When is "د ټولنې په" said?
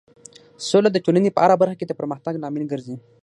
0.93-1.39